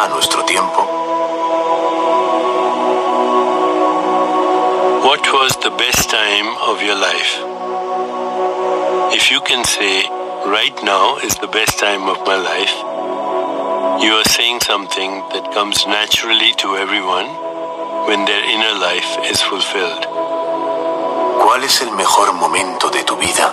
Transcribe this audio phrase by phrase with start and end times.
[0.00, 0.80] va nuestro tiempo?
[5.04, 7.32] What was the best time of your life?
[9.12, 10.08] If you can say,
[10.46, 12.76] right now is the best time of my life,
[14.02, 17.28] you are saying something that comes naturally to everyone
[18.08, 20.04] when their inner life is fulfilled.
[21.42, 23.52] ¿Cuál es el mejor momento de tu vida?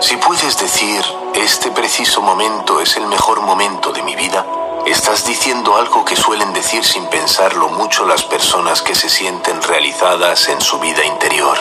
[0.00, 1.02] Si puedes decir,
[1.34, 4.46] este preciso momento es el mejor momento de mi vida,
[4.90, 10.48] estás diciendo algo que suelen decir sin pensarlo mucho las personas que se sienten realizadas
[10.48, 11.56] en su vida interior.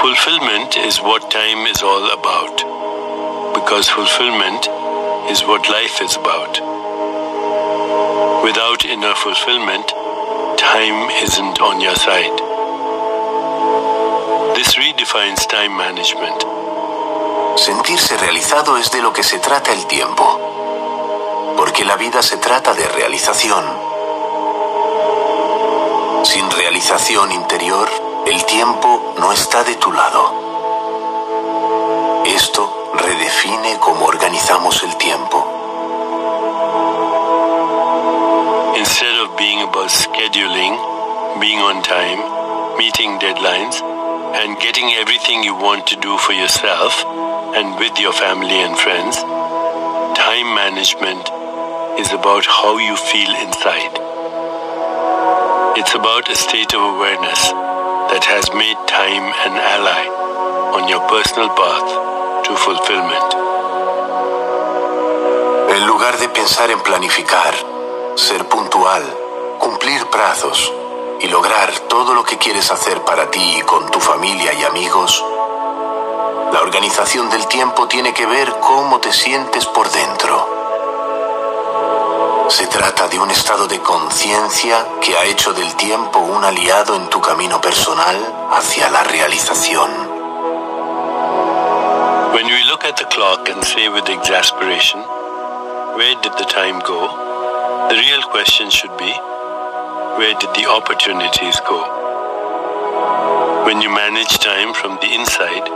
[0.00, 2.64] Fulfillment is what time is all about,
[3.54, 4.68] because fulfillment
[5.30, 6.60] is what life is about.
[8.42, 9.86] Without inner fulfillment,
[10.56, 12.36] time isn't on your side.
[14.54, 16.44] This redefines time management.
[17.56, 20.24] Sentirse realizado es de lo que se trata el tiempo,
[21.76, 23.62] porque la vida se trata de realización.
[26.22, 27.86] Sin realización interior,
[28.26, 30.32] el tiempo no está de tu lado.
[32.24, 35.36] Esto redefine cómo organizamos el tiempo.
[38.78, 40.78] Instead of being about scheduling,
[41.40, 42.22] being on time,
[42.78, 43.82] meeting deadlines,
[44.32, 47.04] and getting everything you want to do for yourself
[47.54, 49.16] and with your family and friends,
[50.16, 51.35] time management
[51.98, 53.94] is about how you feel inside.
[55.80, 57.40] It's about a state of awareness
[58.12, 60.04] that has made time an ally
[60.76, 61.88] on your personal path
[62.44, 63.28] to fulfillment.
[65.72, 67.54] En lugar de pensar en planificar,
[68.14, 69.02] ser puntual,
[69.58, 70.70] cumplir plazos
[71.20, 75.24] y lograr todo lo que quieres hacer para ti y con tu familia y amigos,
[76.52, 80.55] la organización del tiempo tiene que ver cómo te sientes por dentro.
[82.48, 87.08] Se trata de un estado de conciencia que ha hecho del tiempo un aliado en
[87.10, 88.16] tu camino personal
[88.52, 89.90] hacia la realización.
[92.32, 95.00] When we look at the clock and say with exasperation,
[95.96, 97.88] where did the time go?
[97.88, 99.12] The real question should be,
[100.16, 101.82] where did the opportunities go?
[103.66, 105.68] When you manage time from the inside,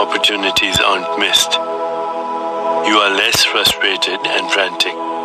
[0.00, 1.54] opportunities aren't missed.
[1.54, 5.19] You are less frustrated and frantic.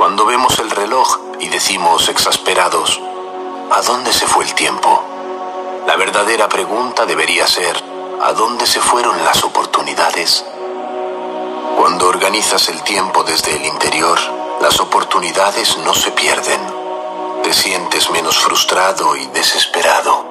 [0.00, 2.98] Cuando vemos el reloj y decimos exasperados,
[3.70, 5.04] ¿a dónde se fue el tiempo?
[5.86, 7.76] La verdadera pregunta debería ser,
[8.22, 10.42] ¿a dónde se fueron las oportunidades?
[11.76, 14.18] Cuando organizas el tiempo desde el interior,
[14.62, 16.62] las oportunidades no se pierden.
[17.42, 20.24] Te sientes menos frustrado y desesperado.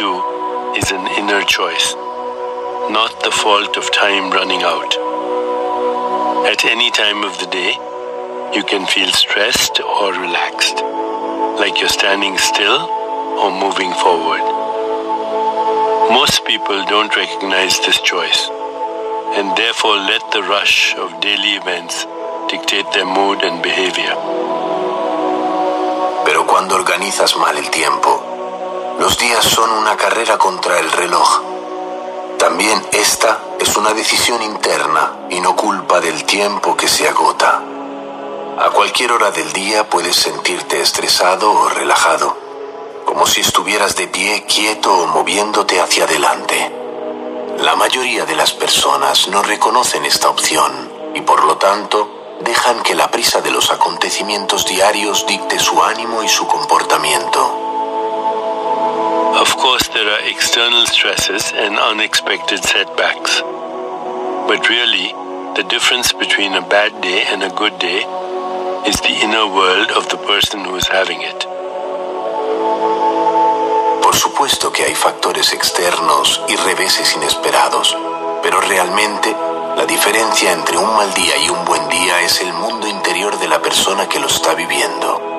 [0.00, 1.92] Too is an inner choice,
[2.88, 4.96] not the fault of time running out.
[6.46, 7.72] At any time of the day,
[8.56, 10.80] you can feel stressed or relaxed,
[11.60, 12.80] like you're standing still
[13.44, 14.40] or moving forward.
[16.16, 18.48] Most people don't recognize this choice
[19.36, 22.06] and therefore let the rush of daily events
[22.48, 24.16] dictate their mood and behavior.
[26.24, 28.19] Pero cuando organizas mal el tiempo,
[29.10, 31.42] los días son una carrera contra el reloj.
[32.38, 37.60] También esta es una decisión interna y no culpa del tiempo que se agota.
[38.56, 42.36] A cualquier hora del día puedes sentirte estresado o relajado,
[43.04, 46.72] como si estuvieras de pie quieto o moviéndote hacia adelante.
[47.58, 50.70] La mayoría de las personas no reconocen esta opción
[51.16, 56.22] y por lo tanto dejan que la prisa de los acontecimientos diarios dicte su ánimo
[56.22, 57.69] y su comportamiento.
[59.38, 63.40] Of course, there are external stresses and unexpected setbacks.
[64.48, 65.14] But really,
[65.54, 68.02] the difference between a bad day and a good day
[68.86, 71.46] is the inner world of the person who is having it.
[74.02, 77.96] Por supuesto que hay factores externos y reveses inesperados,
[78.42, 79.34] pero realmente
[79.76, 83.48] la diferencia entre un mal día y un buen día es el mundo interior de
[83.48, 85.30] la persona que lo está viviendo.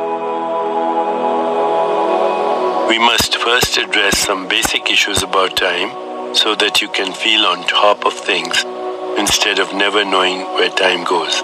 [2.87, 5.89] We must first address some basic issues about time
[6.35, 8.53] so that you can feel on top of things
[9.17, 11.41] instead of never knowing where time goes.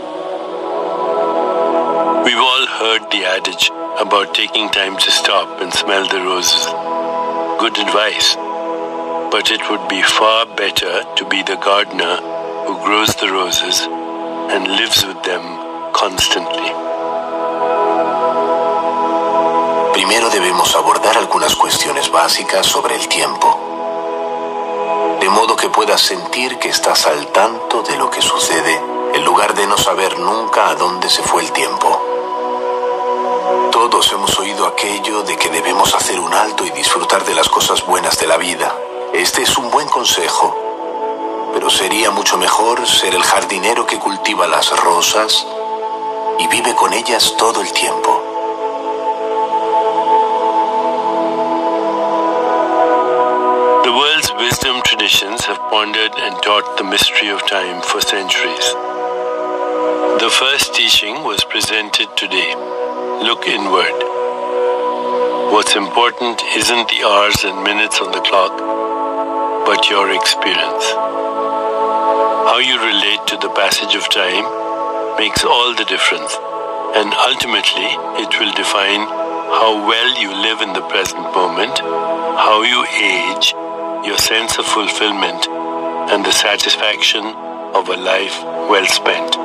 [2.21, 6.65] We've all heard the adage about taking time to stop and smell the roses.
[7.57, 8.35] Good advice.
[9.33, 12.17] But it would be far better to be the gardener
[12.67, 13.81] who grows the roses
[14.53, 15.41] and lives with them
[15.93, 16.96] constantly.
[20.07, 23.59] Primero debemos abordar algunas cuestiones básicas sobre el tiempo,
[25.19, 28.81] de modo que puedas sentir que estás al tanto de lo que sucede
[29.13, 32.01] en lugar de no saber nunca a dónde se fue el tiempo.
[33.69, 37.85] Todos hemos oído aquello de que debemos hacer un alto y disfrutar de las cosas
[37.85, 38.73] buenas de la vida.
[39.11, 40.55] Este es un buen consejo,
[41.53, 45.45] pero sería mucho mejor ser el jardinero que cultiva las rosas
[46.39, 48.26] y vive con ellas todo el tiempo.
[55.69, 58.67] Pondered and taught the mystery of time for centuries.
[60.23, 62.55] The first teaching was presented today.
[63.21, 63.99] Look inward.
[65.51, 68.55] What's important isn't the hours and minutes on the clock,
[69.67, 70.87] but your experience.
[72.47, 74.47] How you relate to the passage of time
[75.19, 76.31] makes all the difference,
[76.95, 77.91] and ultimately,
[78.23, 79.03] it will define
[79.51, 81.79] how well you live in the present moment,
[82.39, 83.51] how you age,
[84.07, 85.56] your sense of fulfillment,
[86.09, 87.25] and the satisfaction
[87.73, 89.35] of a life well spent.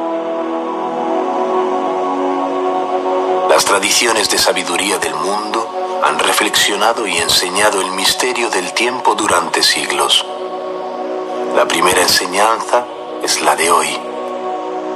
[3.49, 9.62] Las tradiciones de sabiduría del mundo han reflexionado y enseñado el misterio del tiempo durante
[9.62, 10.25] siglos.
[11.56, 12.85] La primera enseñanza
[13.23, 13.99] es la de hoy.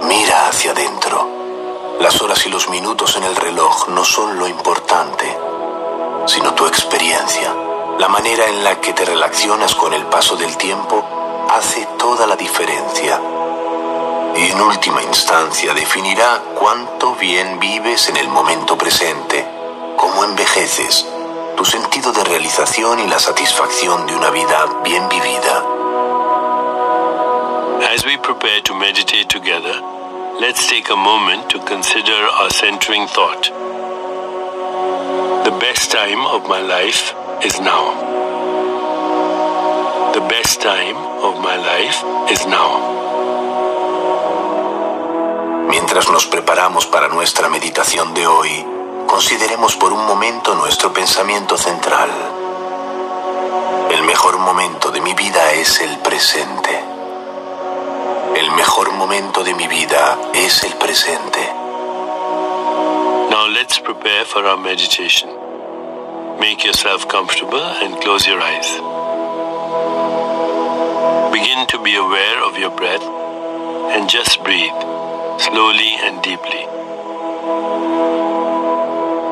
[0.05, 1.29] Mira hacia adentro.
[2.01, 5.37] Las horas y los minutos en el reloj no son lo importante,
[6.27, 7.53] sino tu experiencia.
[7.99, 11.16] La manera en la que te relacionas con el paso del tiempo
[11.57, 13.19] hace toda la diferencia.
[14.37, 19.43] Y en última instancia definirá cuánto bien vives en el momento presente,
[19.97, 21.07] cómo envejeces,
[21.57, 25.65] tu sentido de realización y la satisfacción de una vida bien vivida.
[27.95, 29.81] As we prepare to meditate together,
[30.39, 33.51] let's take a moment to consider our centering thought.
[35.45, 38.16] The best time of my life is now.
[40.17, 42.03] The best time of my life
[42.33, 42.81] is now.
[45.69, 48.65] Mientras nos preparamos para nuestra meditación de hoy,
[49.07, 52.09] consideremos por un momento nuestro pensamiento central.
[53.91, 56.81] El mejor momento de mi vida es el presente.
[58.37, 61.41] El mejor momento de mi vida es el presente.
[63.29, 65.29] Now let's prepare for our meditation.
[66.41, 68.96] Make yourself comfortable and close your eyes.
[71.67, 74.79] Begin to be aware of your breath and just breathe
[75.39, 76.63] slowly and deeply.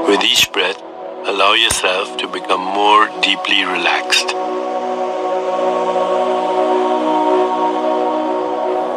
[0.08, 0.80] With each breath,
[1.26, 4.34] allow yourself to become more deeply relaxed.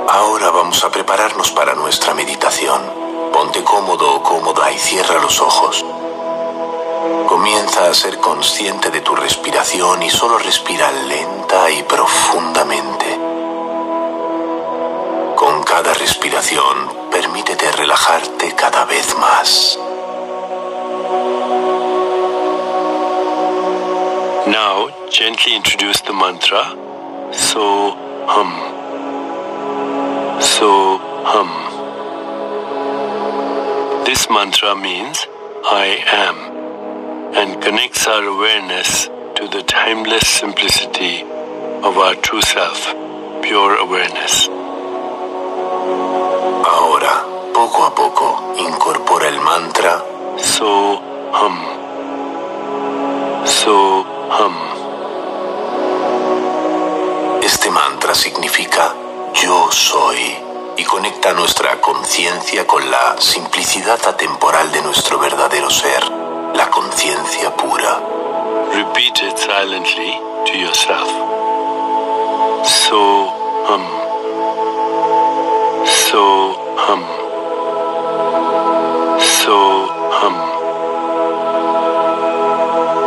[0.10, 2.81] Ahora vamos a prepararnos para nuestra meditación.
[3.33, 5.86] Ponte cómodo o cómoda y cierra los ojos.
[7.28, 13.06] Comienza a ser consciente de tu respiración y solo respira lenta y profundamente.
[15.57, 19.80] Con cada respiración, permítete relajarte cada vez más.
[24.45, 26.75] Now, gently introduce the mantra
[27.31, 27.95] So
[28.27, 28.54] Hum.
[30.42, 31.50] So Hum.
[34.06, 35.26] This mantra means
[35.66, 36.35] I am
[37.35, 41.23] and connects our awareness to the timeless simplicity
[41.81, 42.94] of our true self,
[43.42, 44.47] pure awareness.
[46.78, 50.04] Ahora, poco a poco, incorpora el mantra
[50.38, 51.02] So
[51.34, 51.57] hum.
[53.46, 54.56] So hum.
[57.42, 58.94] Este mantra significa
[59.34, 60.38] yo soy
[60.78, 66.04] y conecta nuestra conciencia con la simplicidad atemporal de nuestro verdadero ser,
[66.54, 68.00] la conciencia pura.
[68.72, 71.10] Repeat it silently to yourself.
[72.68, 73.34] So
[73.68, 73.96] hum.
[79.47, 80.35] So hum.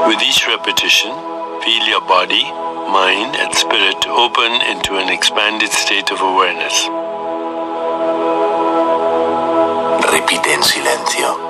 [0.09, 1.13] With each repetition,
[1.61, 2.45] feel your body,
[2.89, 6.89] mind, and spirit open into an expanded state of awareness.
[10.09, 11.50] Repite en silencio.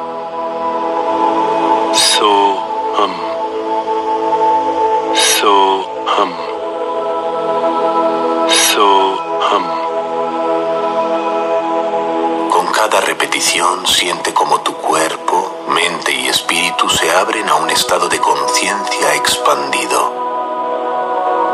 [12.81, 18.19] Cada repetición siente como tu cuerpo, mente y espíritu se abren a un estado de
[18.19, 20.01] conciencia expandido.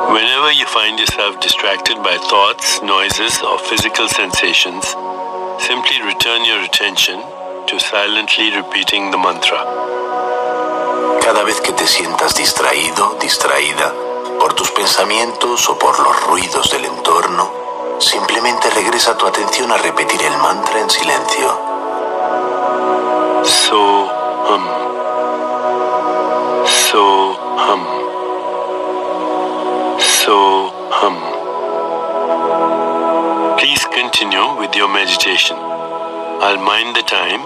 [0.09, 4.87] Whenever you find yourself distracted by thoughts, noises, or physical sensations,
[5.59, 7.21] simply return your attention
[7.66, 9.59] to silently repeating the mantra.
[11.23, 13.92] Cada vez que te sientas distraído, distraída,
[14.38, 17.66] por tus pensamientos o por los ruidos del entorno,
[17.99, 21.76] simplemente regresa tu atención a repetir el mantra en silencio.
[23.45, 24.09] So
[24.49, 24.65] hum.
[26.67, 27.83] So hum.
[29.99, 31.17] So hum.
[33.59, 35.57] Please continue with your meditation.
[35.57, 37.43] I'll mind the time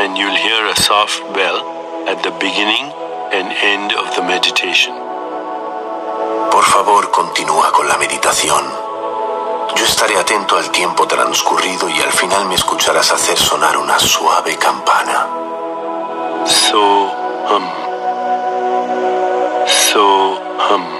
[0.00, 1.60] and you'll hear a soft bell
[2.08, 2.92] at the beginning
[3.32, 4.94] and end of the meditation.
[6.50, 8.83] Por favor, continúa con la meditación.
[9.76, 14.56] Yo estaré atento al tiempo transcurrido y al final me escucharás hacer sonar una suave
[14.56, 15.26] campana.
[16.46, 17.10] So
[17.50, 17.64] hum.
[19.66, 20.40] So
[20.70, 20.93] hum.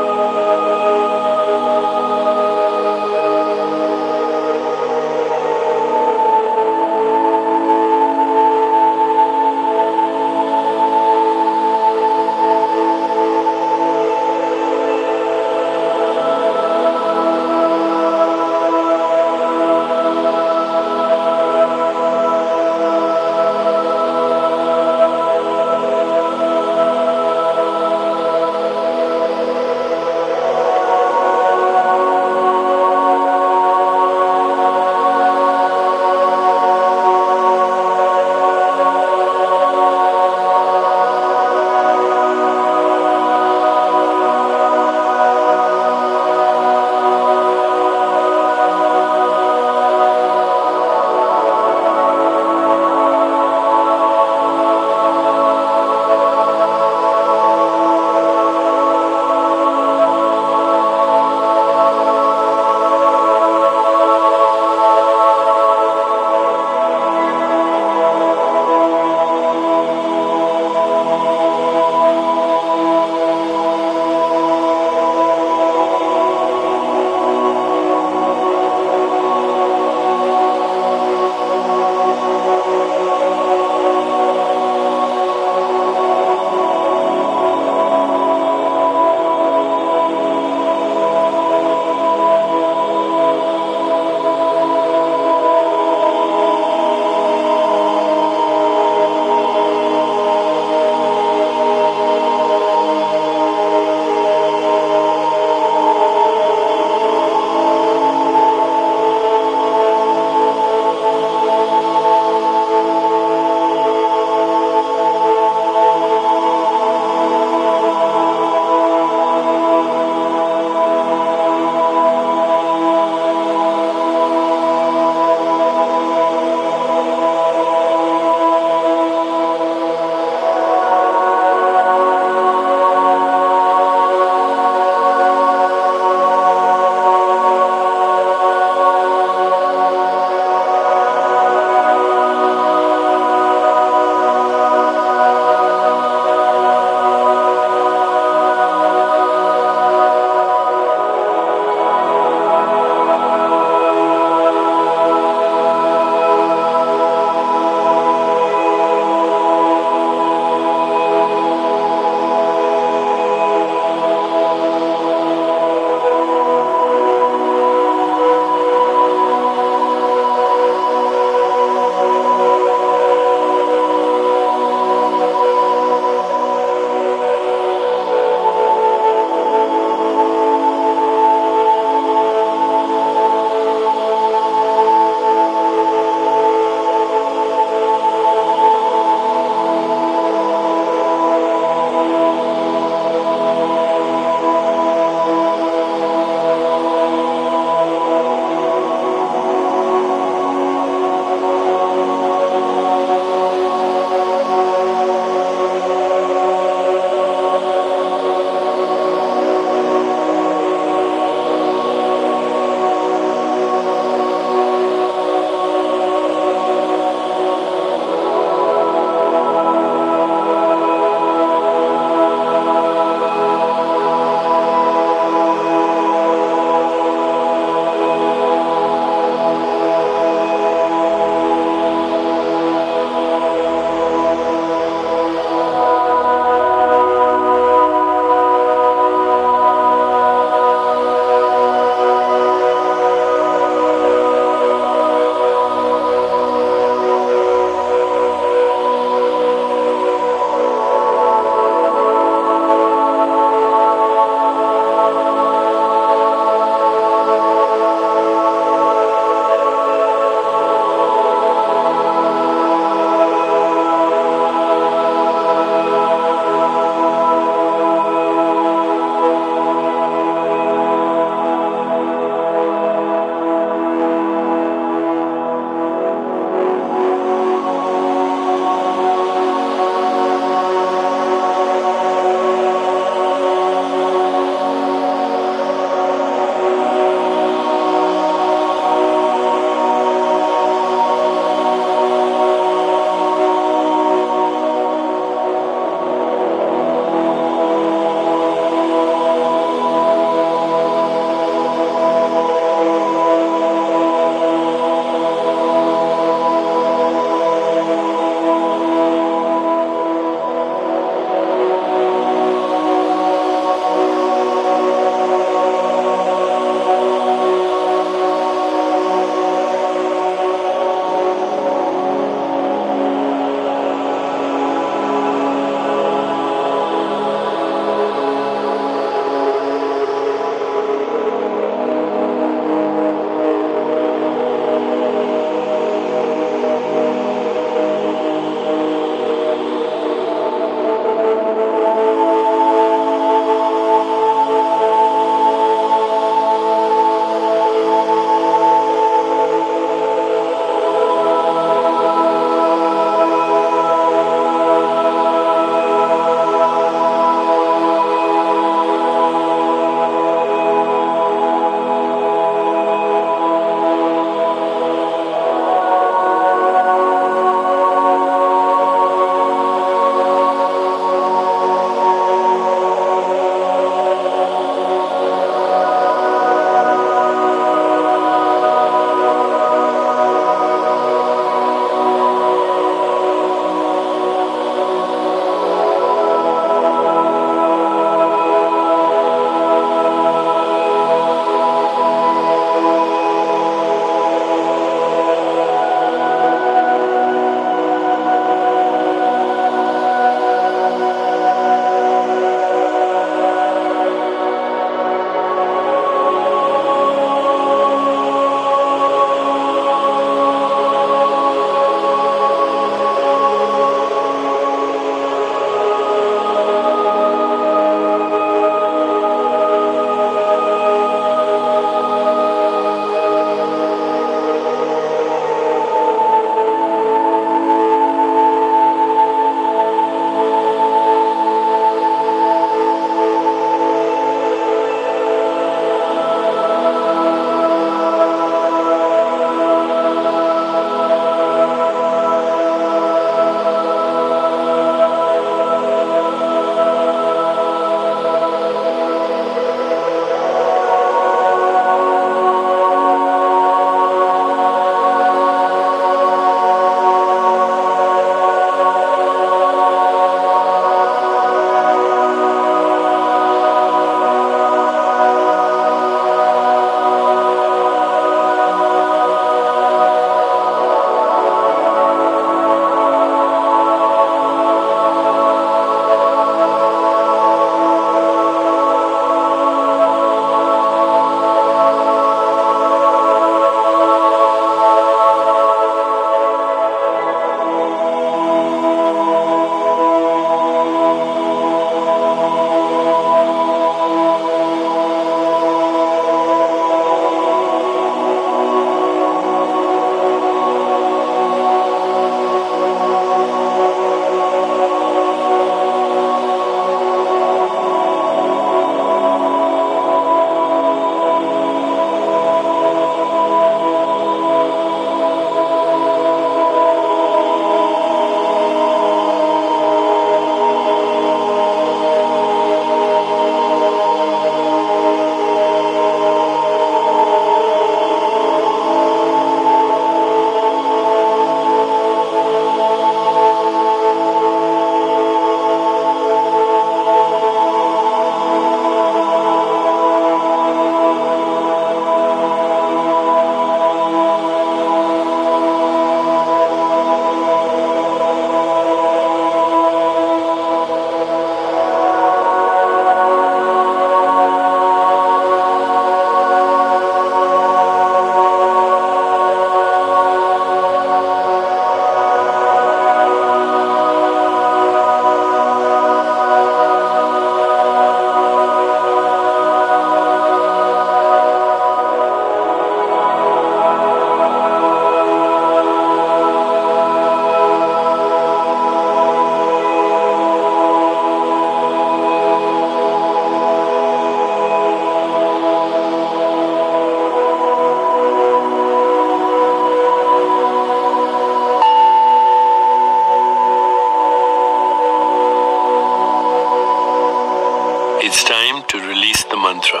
[599.74, 600.00] mantra.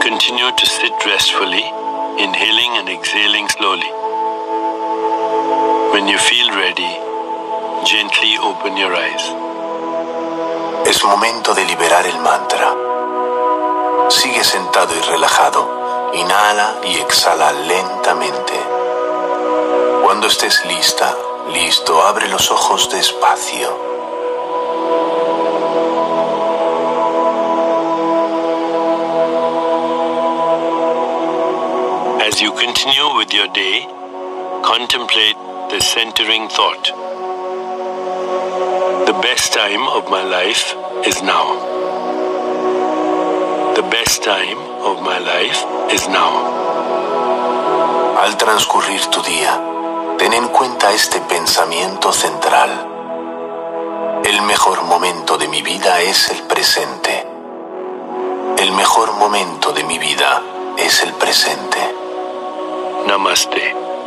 [0.00, 1.64] Continue to sit restfully,
[2.18, 3.90] inhaling and exhaling slowly.
[5.92, 6.92] When you feel ready,
[7.84, 9.24] gently open your eyes.
[10.86, 12.74] Es momento de liberar el mantra.
[14.08, 16.10] Sigue sentado y relajado.
[16.14, 18.54] Inhala y exhala lentamente.
[20.04, 21.14] Cuando estés lista,
[21.52, 23.87] listo, abre los ojos despacio.
[32.78, 33.84] Continue with your day,
[34.62, 35.34] contemplate
[35.68, 36.84] the centering thought.
[39.04, 41.58] The best time of my life is now.
[43.74, 45.60] The best time of my life
[45.90, 46.32] is now.
[48.22, 49.60] Al transcurrir tu día,
[50.16, 52.70] ten en cuenta este pensamiento central.
[54.24, 57.26] El mejor momento de mi vida es el presente.
[58.56, 60.42] El mejor momento de mi vida
[60.78, 62.07] es el presente.
[63.08, 63.97] Namaste.